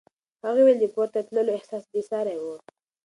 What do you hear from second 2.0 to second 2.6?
ساری و.